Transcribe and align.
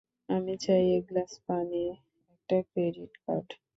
আমি 0.29 0.53
চাই 0.57 0.83
এক 0.97 1.03
গ্লাস 1.09 1.31
পানি, 1.47 1.83
একটা 2.33 2.57
ক্রেডিট 2.69 3.13
কার্ড। 3.25 3.49